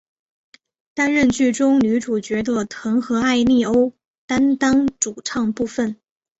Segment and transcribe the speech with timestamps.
[0.95, 3.93] 担任剧中女主角的藤和艾利欧
[4.25, 5.95] 担当主唱部分。